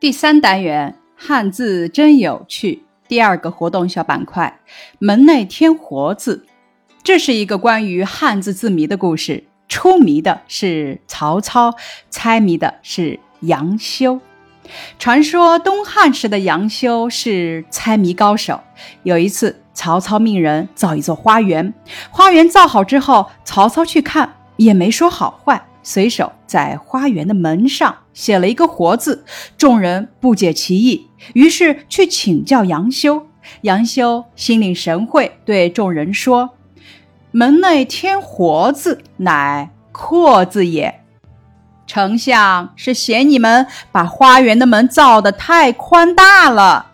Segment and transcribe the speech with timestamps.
[0.00, 2.84] 第三单元汉字真有趣。
[3.08, 4.60] 第二个活动小板块
[5.00, 6.46] “门内添活字”，
[7.02, 9.42] 这是一个关于汉字字谜的故事。
[9.66, 11.74] 出谜的是曹操，
[12.10, 14.20] 猜谜的是杨修。
[15.00, 18.60] 传说东汉时的杨修是猜谜高手。
[19.02, 21.74] 有一次，曹操命人造一座花园，
[22.10, 25.66] 花园造好之后，曹操去看，也没说好坏。
[25.90, 29.24] 随手在花园的门上写了一个“活”字，
[29.56, 33.26] 众人不解其意，于是去请教杨修。
[33.62, 36.50] 杨修心领神会，对众人说
[37.32, 41.00] ：“门内添‘活’字，乃‘阔’字也。
[41.86, 46.90] 丞相是嫌你们把花园的门造得太宽大了。”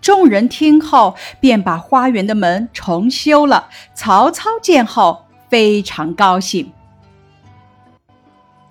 [0.00, 3.68] 众人听后，便把花园的门重修了。
[3.92, 6.72] 曹操见后，非常高兴。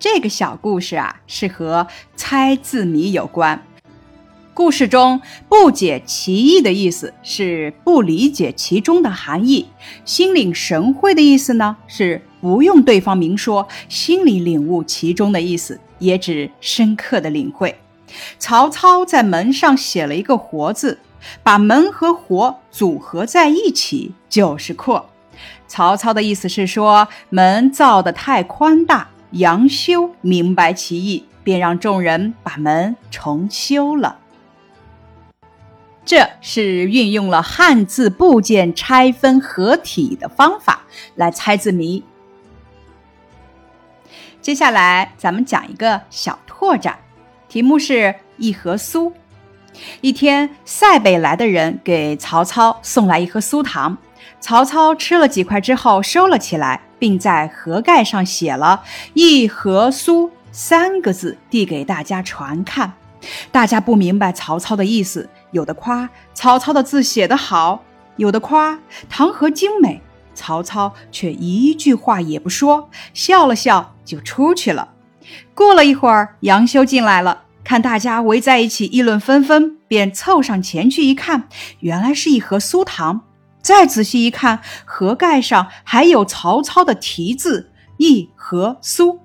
[0.00, 1.86] 这个小故事啊，是和
[2.16, 3.62] 猜字谜有关。
[4.54, 9.66] 故事中不解其意的意思是不理解其中的含义，
[10.06, 17.78] 心领神会的意思呢是不用对方明说，心里领悟其中的意思，也指深刻的领会。
[18.38, 20.98] 曹操在门上写了一个“活”字，
[21.42, 25.10] 把门和“活”组合在一起就是“阔”。
[25.68, 29.10] 曹操的意思是说门造的太宽大。
[29.32, 34.18] 杨修明白其意，便让众人把门重修了。
[36.04, 40.82] 这是运用了汉字部件拆分合体的方法
[41.14, 42.02] 来猜字谜。
[44.40, 46.98] 接下来，咱们讲一个小拓展，
[47.48, 49.12] 题目是一盒酥。
[50.00, 53.96] 一天，塞北来的人给曹操送来一盒酥糖，
[54.40, 56.80] 曹操吃了几块之后收了起来。
[57.00, 62.92] 并在盒盖上写了一盒酥三个字，递给大家传看。
[63.50, 67.82] 大家不明白曹操的意思，有的夸曹操的字写得好，
[68.16, 70.02] 有的夸糖盒精美。
[70.34, 74.90] 曹操却一句话也不说，笑了笑就出去了。
[75.54, 83.22] 过了一会儿，杨修进来了，看大家围在一起议论纷纷，便凑上前去一看，原来是一盒酥糖。
[83.70, 89.20] 再仔细一看，盒盖上还有曹操的题字“一盒酥”。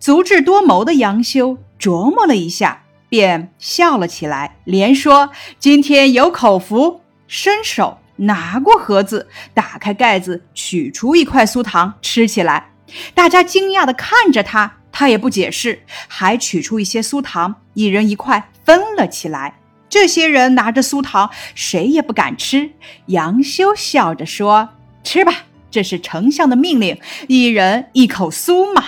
[0.00, 12.72] 足智多谋的杨修琢磨了一下，便笑了起来，连说：“今天有口福。”伸手拿过盒子，打开盖子，取出一块酥糖，吃起来。
[13.14, 19.54] 大家惊讶地看着他，他也不解释，还取出一些酥糖，一人一块分了起来。
[19.94, 22.72] 这些人拿着酥糖，谁也不敢吃。
[23.06, 24.70] 杨修笑着说
[25.04, 28.84] ：“吃吧，这是丞相的命令，一人一口酥嘛。”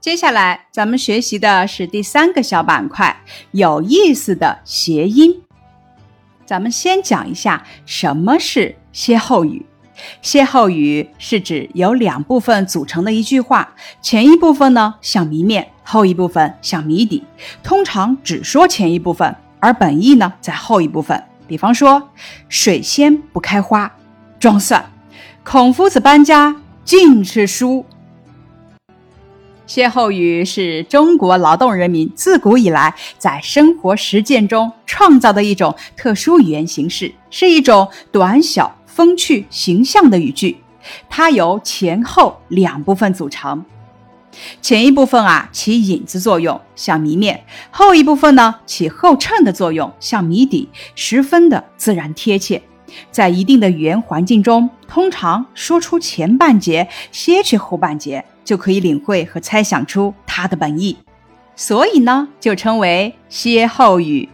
[0.00, 5.42] 接下来咱们学习的是第三个小板块，有意思的谐音。
[6.44, 9.66] 咱们先讲一下什么是歇后语。
[10.22, 17.24] 歇后语是指由两部分组成的一句话，前一部分呢像谜面，后一部分像谜底。
[17.64, 19.34] 通常只说前一部分。
[19.66, 21.20] 而本意呢，在后一部分。
[21.48, 22.10] 比方说，
[22.48, 23.92] 水仙不开花，
[24.38, 24.80] 装蒜；
[25.42, 26.54] 孔夫子搬家，
[26.84, 27.84] 尽吃书。
[29.66, 40.58] 歇后语是中国劳动人民自古以来在生活实践中创造的一种特殊语言形式，是一种短小、风趣、形象的语句。
[41.08, 43.64] 它由前后两部分组成。
[44.60, 47.36] 前一部分啊起引子作用，像谜面；
[47.70, 52.62] 后一部分呢起后衬的作用，像谜底，十分的自然贴切。
[53.10, 60.96] 在一定的语言环境中，通常说出前半截，歇去后半截，就可以领会和猜想出它的本意，
[61.56, 64.28] 所以呢就称为歇后语。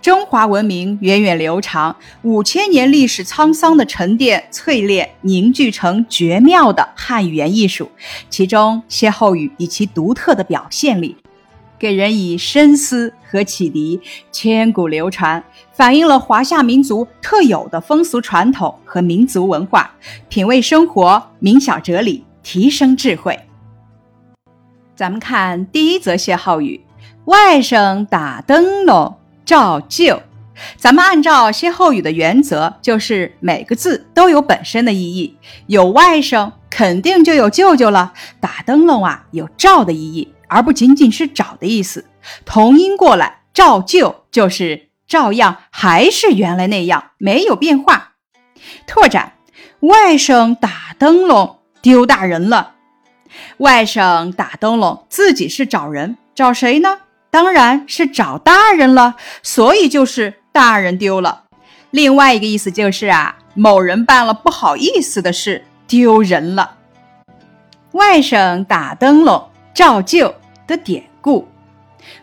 [0.00, 7.90] 中华文明源远流长，五千年历史沧桑的沉淀淬炼凝聚成绝妙的汉语言艺术。
[8.28, 11.16] 其中歇后语以其独特的表现力，
[11.78, 19.90] 给人以深思和启迪，千古流传，反映了华夏民族特有的风俗传统和民族文化，
[20.28, 23.38] 品味生活，明晓哲理，提升智慧。
[24.94, 26.84] 咱们看第一则歇后语：
[27.24, 29.16] 外甥打灯笼。
[29.44, 30.22] 照旧，
[30.76, 35.36] 咱们按照歇后语的原则，就是每个字都有本身的意义。
[35.66, 38.12] 有外甥，肯定就有舅舅了。
[38.40, 42.06] 打灯笼啊，有照的意义，而不仅仅是找的意思。
[42.44, 48.12] 同音过来，照旧就是照样，还是原来那样，没有变化。
[48.86, 49.34] 拓展，
[49.80, 52.72] 外甥打灯笼丢大人了。
[53.58, 57.00] 外甥打灯笼，自己是找人，找谁呢？
[57.34, 61.46] 当然是找大人了，所以就是大人丢了。
[61.90, 66.76] 另外一个意思就是啊，某人办了不好意思的事，丢人了。
[67.90, 70.32] 外甥打灯笼照旧
[70.68, 71.48] 的典故，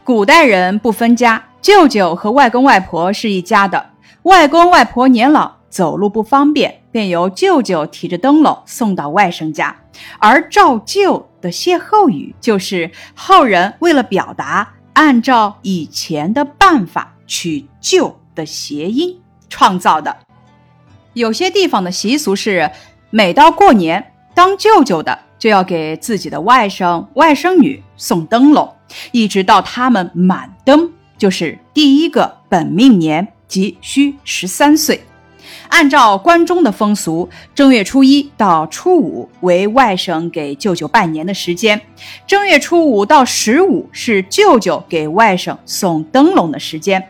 [0.06, 3.88] 古代人不分家，舅舅和外公外婆是一家的。
[4.22, 9.76] 外公外婆年老，走路不方便，便由舅舅提着灯笼送到外甥家。
[10.20, 20.18] 而照旧的歇后语，就是后人为了表达，按照以前的办法取旧的谐音创造的。
[21.14, 22.72] 有些地方的习俗是，
[23.10, 25.20] 每到过年，当舅舅的。
[25.42, 28.76] 就要给自己的外甥、外甥女送灯笼，
[29.12, 35.04] 一直到他们满灯，就是第一个本命年，即需十三岁。
[35.72, 41.82] 按照关中的风俗，正月初一到初五为外甥给舅舅拜年的时间，
[42.28, 47.02] 正月初五到十五是舅舅给外甥送灯笼的时间。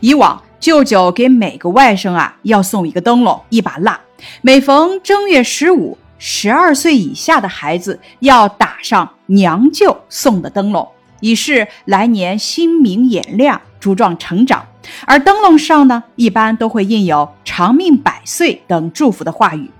[0.00, 3.98] 以往舅舅给每个外甥啊要送一个灯笼、一把蜡，
[4.42, 5.96] 每逢正月十五。
[6.18, 10.88] 十二岁以下的孩子要打上娘舅送的灯笼，
[11.20, 14.66] 以示来年心明眼亮、茁壮成长。
[15.06, 19.70] 而灯笼上呢，一般都会印有“长命百岁”等祝福的话语。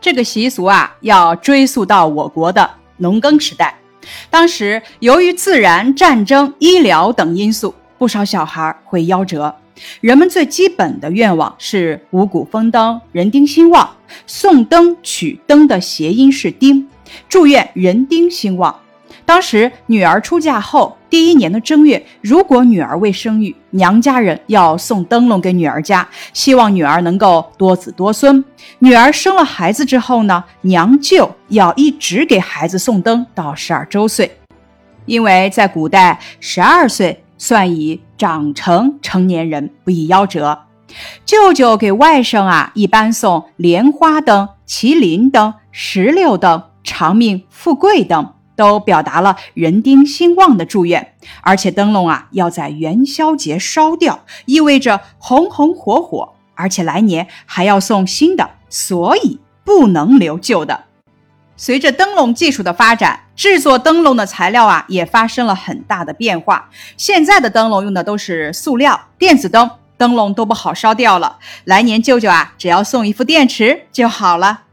[0.00, 3.76] 这个习俗啊，要追溯到我国的农耕时代。
[4.30, 9.54] 当时由于自然、战争、医疗等因素，不少小孩会夭折。
[10.00, 13.88] 人们最基本的愿望是五谷丰登、人丁兴旺。
[14.26, 16.88] 送灯取灯的谐音是“丁”，
[17.28, 18.80] 祝愿人丁兴旺。
[19.24, 28.44] 当时女儿出嫁后第一年的正月，如果女儿未生育，娘家人要送灯笼给女儿家，希望女儿能够多子多孙。
[28.78, 34.38] 女儿生了孩子之后呢，娘舅要一直给孩子送灯到十二周岁，
[35.06, 37.24] 因为在古代十二岁。
[37.42, 40.58] 算已长成成年人，不宜夭折。
[41.24, 51.14] 舅舅给外甥啊，一般送莲花灯、麒麟灯、石榴灯、长命富贵灯，都表达了人丁兴旺的祝愿。
[51.40, 56.34] 而且灯笼啊，要在元宵节烧掉，意味着红红火火。
[56.54, 60.84] 而且来年还要送新的，所以不能留旧的。
[61.56, 66.68] 随着灯笼技术的发展，制作灯笼的材料啊也发生了很大的变化。
[66.98, 71.38] 现在的灯笼用的都是塑料，电子灯灯笼都不好烧掉了。
[71.64, 74.64] 来年舅舅啊，只要送一副电池就好了。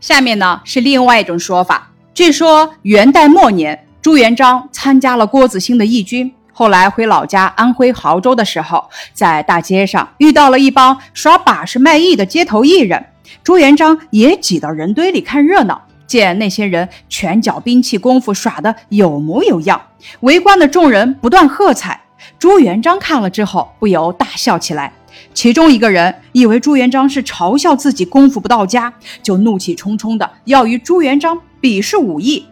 [0.00, 13.04] 下面呢是另外一种说法，据说元代末年，朱元璋参加了郭子兴的义军，后来回老家安徽亳州的时候，在大街上遇到了一帮耍把式卖艺的街头艺人。
[13.42, 19.82] 朱元璋也挤到人堆里看热闹，见那些人拳脚兵器功夫耍得有模有样，
[20.20, 22.00] 围观的众人不断喝彩。
[22.38, 24.92] 朱元璋看了之后，不由大笑起来。
[25.32, 32.44] 其中一个人以为朱元璋是嘲笑自己功夫不到家，就怒气冲冲的要与朱元璋比试武艺。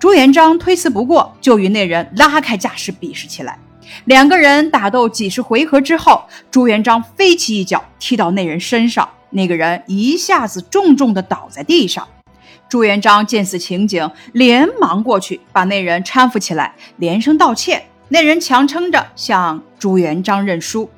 [0.00, 3.56] 朱元璋推辞不过，就与那人拉开架势比试起来。
[4.06, 9.08] 两个人打斗几十回合之后，朱元璋飞起一脚踢到那人身上。
[9.30, 12.08] 那个人一下子重重地倒在地上，
[12.68, 17.84] 朱元璋见此情景，连忙过去把那人搀扶起来，连声道歉。
[18.08, 20.90] 那人强撑着向朱元璋认输。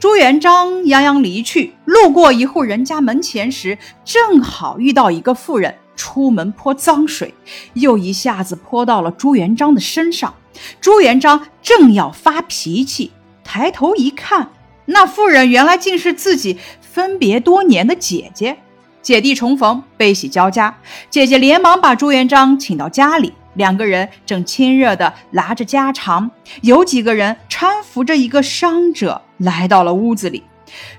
[0.00, 7.34] 朱元璋泱泱离去，路过一户人家门前时，正好遇到一个妇人出门泼脏水，
[7.74, 10.34] 又一下子泼到了朱元璋的身上。
[10.80, 14.50] 朱元璋正要发脾气，抬头一看，
[14.86, 16.58] 那妇人原来竟是自己。
[16.80, 18.56] 分别多年的姐姐，
[19.02, 20.78] 姐弟重逢，悲喜交加。
[21.10, 26.30] 姐姐连忙把朱元璋请到家里，两个人正亲热地拉着家常。
[26.62, 30.44] 有几个人搀扶着一个伤者来到了屋子里。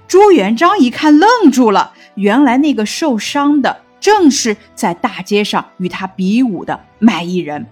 [0.06, 1.94] 朱元璋一看，愣住了。
[2.16, 7.65] 原来那个受伤的正是在大街上与他比武的卖艺人。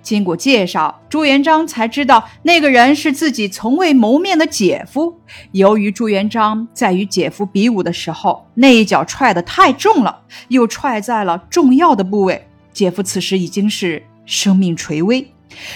[0.00, 5.18] 经过介绍，朱元璋才知道那个人是自己从未谋面的姐夫。
[5.50, 15.32] 由于朱元璋在与姐夫比武的时候，那一脚踹得太重了，又踹在了重要的部位，姐夫此时已经是生命垂危。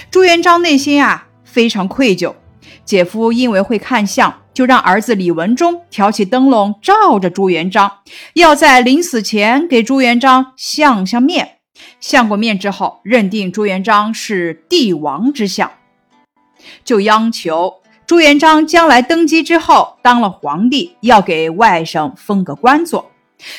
[0.08, 2.32] 朱元璋内心啊非常愧疚。
[2.87, 7.99] 姐夫因为会看相，就让儿子李文忠挑起灯笼照着朱元璋，
[8.35, 11.59] 要在临死前给朱元璋相相面。
[12.00, 15.71] 相过面之后，认定朱元璋是帝王之相，
[16.85, 17.75] 就央求
[18.07, 23.11] 朱元璋将来登基之后当了皇帝，要给外甥封个官做。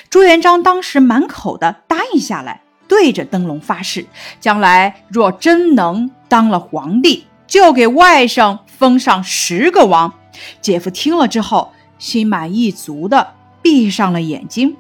[0.10, 4.07] 朱元璋当时满口的答应下来，对着灯笼发誓，
[4.39, 10.13] 将来若真能当了皇帝，就给外甥封上十个王。
[10.62, 14.75] 姐夫听了之后，心满意足的闭上了眼睛。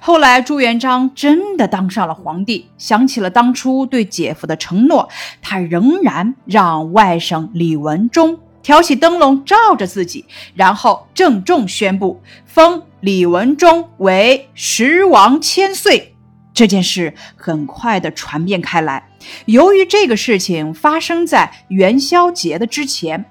[0.00, 5.08] 后来朱元璋真的当上了皇帝，想起了当初对姐夫的承诺，
[5.40, 10.24] 他仍然让外甥李文忠挑起灯笼照着自己，
[10.54, 16.14] 然后郑重宣布封李文忠为十王千岁。
[16.52, 19.08] 这件事很快的传遍开来。
[19.46, 23.26] 由于这个事情发生在元宵节的之前，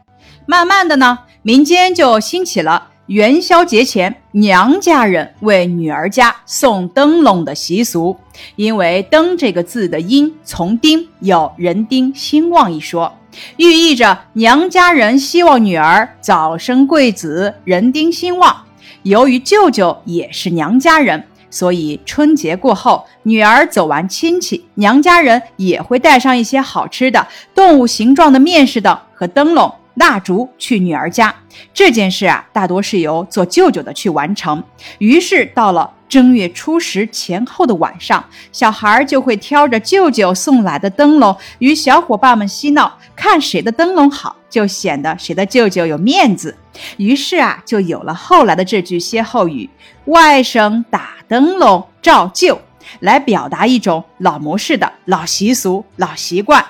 [0.50, 2.88] 慢慢的呢，民间就兴起了。
[3.08, 8.18] 元宵节前，娘家人为女儿家送灯笼的习俗，
[8.56, 13.18] 因为“灯”这个字的音从“丁”，有人丁兴旺一说，
[13.58, 18.64] 寓意着娘家人希望女儿早生贵子，人丁兴旺。
[19.04, 29.74] 由于舅舅也是娘家人，所以春节过后，女儿走完亲戚，娘家人也会带上一些好吃的、动物形状的面食等和灯笼。
[29.98, 31.34] 蜡烛去女儿家
[31.74, 34.64] 这件事啊，大多是由做舅舅的去完成。
[35.00, 46.56] 于是到了正月初十前后的晚上，小孩就会挑着舅舅送来的灯笼，与小伙伴们嬉闹，看谁的灯笼好，就显得谁的舅舅有面子。
[46.98, 49.68] 于是啊，就有了后来的这句歇后语
[50.06, 52.62] ：“外甥打灯笼照旧”，
[53.02, 56.64] 来表达一种老模式的老习俗、老习惯。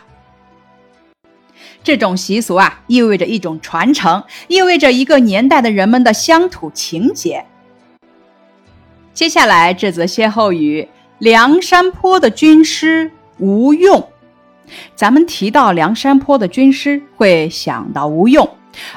[1.87, 7.45] 这种习俗啊，意味着一种传承，意味着一个年代的人们的乡土情结。
[9.13, 14.05] 接下来这则歇后语：梁山坡的军师吴用。
[14.95, 18.49] 咱们提到梁山坡的军师，会想到吴用，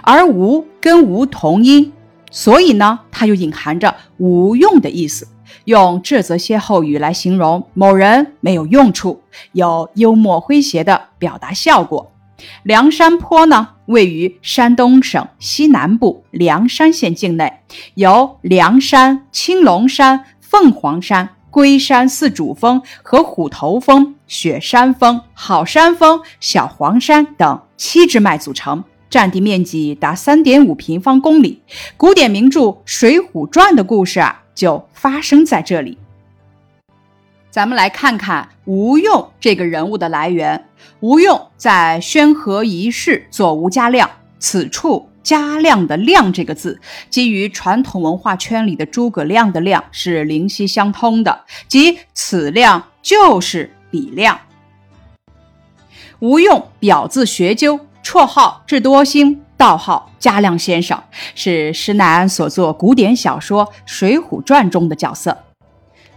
[0.02, 1.92] 而吴跟吴同音，
[2.32, 5.28] 所以呢，它就隐含着无用的意思。
[5.66, 12.10] 用这则歇后语来形容某人没有用处，有幽默诙谐的表达效果。
[12.62, 17.60] 梁山坡呢，位于山东省西南部梁山县境内，
[17.94, 31.62] 由梁山、青龙山、凤凰山、龟山四主峰和虎头峰、雪山峰、好山峰、小黄山等七支脉组成，占地面积达三点五平方公里。
[31.96, 35.98] 古典名著《水浒传》的故事啊，就发生在这里。
[37.50, 40.68] 咱们来看看吴用这个人物的来源。
[41.00, 46.80] 吴用在宣和一世做吴家亮，此处“家亮”的“亮”这个字，
[47.10, 54.38] 基于传统文化圈里的诸葛亮的“亮”是灵犀相通的，即此亮就是彼亮。
[56.20, 61.02] 吴用表字学究，绰号智多星，道号家亮先生，
[61.34, 65.36] 是施耐庵所作古典小说《水浒传》中的角色。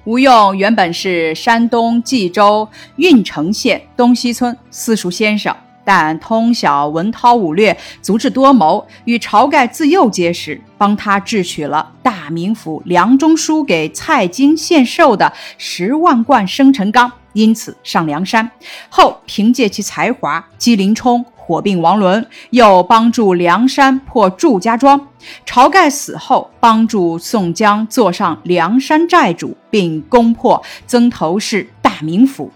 [0.06, 2.68] 吴用原本是山东济州
[2.98, 5.56] 郓城县东西村私塾先生，
[5.86, 18.52] 但通晓文韬武略，足智多谋，与晁盖自幼结识，帮他智取了大名府梁中书给蔡京献寿的十万贯生辰纲，因此上梁山。
[18.90, 21.26] 后凭借其才华，击林冲。
[21.46, 25.10] 火并王伦，又帮助梁山破祝家庄。
[25.46, 32.50] 晁盖死后，帮助宋江坐上梁山寨主，并攻破曾头市大名府。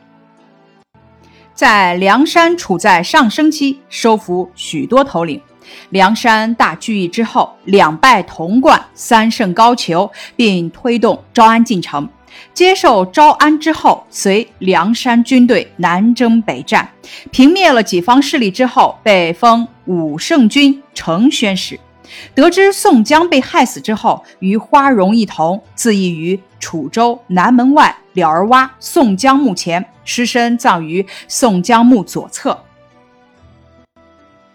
[1.54, 5.42] 在梁山处在上升期，收服许多头领。
[5.90, 12.08] 梁山大聚义之后，两败潼关，三胜高俅，并推动招安进城。
[12.54, 16.90] 接受招安之后，随梁山军队南征北战，
[17.32, 21.80] 平灭了己方势力之后，被封武圣军承宣使。
[22.34, 32.58] 得知宋江被害死之后，与花荣一同自缢于楚州南门外了儿洼宋江墓前，尸身葬于宋江墓左侧。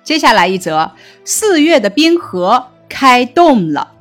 [0.03, 0.91] 接下来一则，
[1.25, 3.93] 四月的冰河开动了。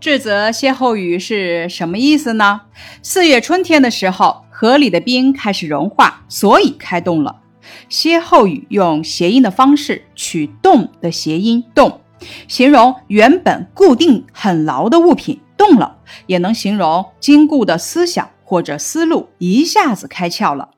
[0.00, 2.62] 这则歇后语是什么意思呢？
[3.02, 7.42] 四月春天的时候，河里的冰开始融化，所以开动了。
[7.90, 12.00] 歇后语用谐音的方式取“动”的谐音“动”，
[12.48, 20.70] 形容原本固定很牢的物品动了，也能形容坚固的思想或者思路一下子开窍了。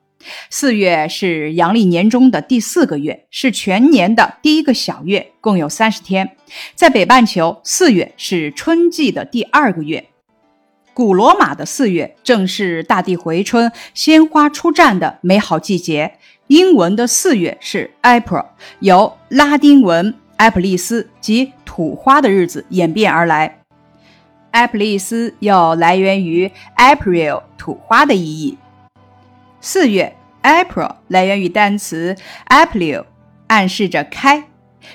[0.51, 6.37] 四月是阳历年中的第四个月，是全年的第一个小月，共有三十天。
[6.75, 10.07] 在北半球，四月是春季的第二个月。
[10.95, 16.19] 古罗马的四月正是大地回春、鲜花出绽的美好季节。
[16.49, 18.45] 英文的四月是 April，
[18.81, 23.61] 由拉丁文 Aprilis 及土花的日子演变而来。
[24.53, 28.59] Aprilis 又来源于 April 土花的意义。
[29.65, 32.17] 四月 April 来源于单词
[32.49, 33.05] April
[33.47, 34.49] 暗示着开，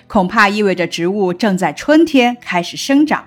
[0.07, 3.25] 恐怕意味着植物正在春天开始生长。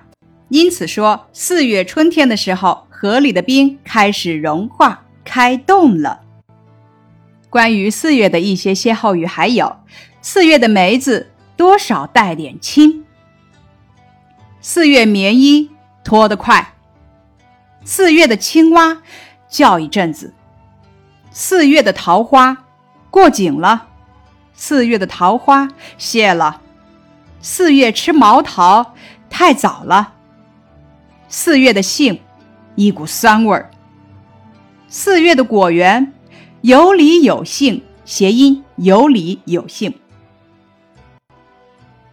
[0.49, 6.21] 因此说，四月春天的时候，河里的冰开始融化，开动了。
[7.49, 9.77] 关于四月的一些歇后语还有：
[10.21, 13.03] 四月的梅子多少带点青；
[14.61, 15.71] 四月棉衣
[16.03, 16.75] 脱得快；
[17.83, 19.01] 四月的青蛙
[19.49, 20.31] 叫一阵子；
[21.31, 22.65] 四月的桃花
[23.09, 23.87] 过景了；
[24.53, 26.59] 四月的桃花谢了；
[27.41, 28.93] 四月吃毛桃
[29.29, 30.13] 太早了；
[31.29, 32.19] 四月的杏
[32.75, 33.69] 一股酸味儿；
[34.87, 36.13] 四月的果园。
[36.61, 39.99] 有理有信，谐音有理有信。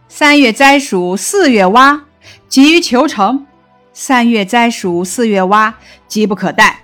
[0.07, 2.05] 三月栽薯，四月挖，
[2.47, 3.45] 急于求成。
[3.93, 5.75] 三月栽薯，四月挖，
[6.07, 6.83] 急不可待。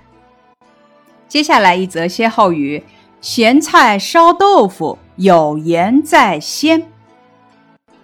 [1.28, 2.82] 接下来一则歇后语：
[3.20, 6.86] 咸菜烧豆腐，有盐在先。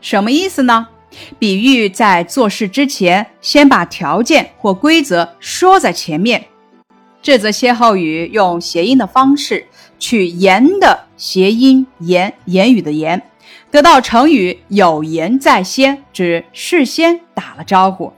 [0.00, 0.88] 什么意思呢？
[1.38, 6.47] 比喻在做事之前，先把条件或规则说在前面。
[7.21, 9.67] 这则歇后语用谐音的方式
[10.00, 13.23] 取“言”的谐音“言”，言语的“言”，
[13.71, 18.12] 得到成语“有言在先”，指事先打了招呼。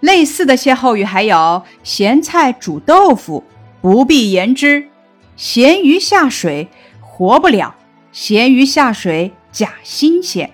[0.00, 3.42] 类似的歇后语还有“咸菜煮豆腐，
[3.84, 4.88] 不必言之
[5.36, 6.68] ”，“咸鱼下水
[7.02, 7.74] 活不了
[8.12, 10.50] ”，“咸鱼下水假新鲜”。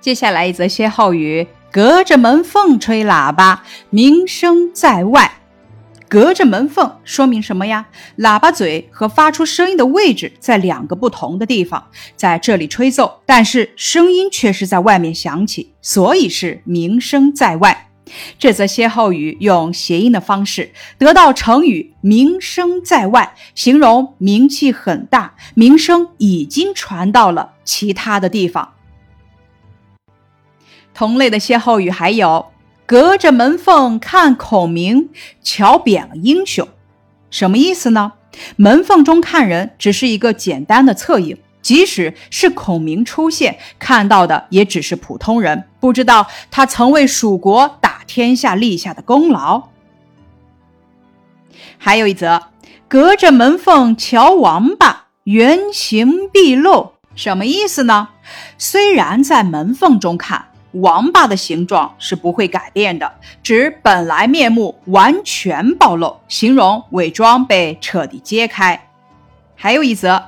[0.00, 5.32] 接下来一则歇后语：“隔着门缝吹喇叭，名声在外。”
[6.08, 7.88] 隔着门缝说明什么呀？
[8.16, 17.90] 喇叭嘴和发出声音的位置在两个不同的地方，在这里吹奏，但是声音却是在外面响起，所以是名声在外。
[18.38, 28.74] 这则歇后语用谐音的方式得到成语“名声在外”，形容名气很大，名声已经传到了其他的地方。
[30.92, 32.46] 同类的歇后语还有。
[32.86, 35.08] 隔着门缝看孔明，
[35.42, 36.68] 瞧扁了英雄，
[37.30, 38.12] 什么意思呢？
[38.56, 49.68] 门缝中看人只是一个简单的侧影，即使是孔明出现，看到的也只是普通人，不知道他曾为蜀国打天下立下的功劳。
[51.78, 52.42] 还有一则，
[52.88, 58.08] 隔着门缝瞧王八，原形毕露，什么意思呢？
[58.58, 60.46] 虽然在门缝中看。
[60.78, 63.12] 王八的形状是不会改变的，
[63.44, 68.88] 指本来面目完全暴露，形容伪装被彻底揭开。
[69.54, 70.20] 还有一则，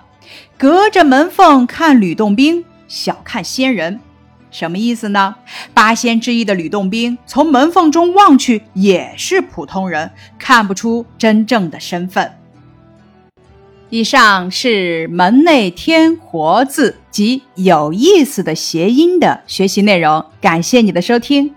[0.57, 3.99] 隔着门缝看吕洞宾，小看仙人，
[4.51, 5.35] 什么意思呢？
[5.75, 12.33] 八仙之一的吕洞宾从门缝中望去也是普通人，看不出真正的身份。
[13.89, 21.55] 以上是门内添活字及有意思的谐音的学习内容，感谢你的收听。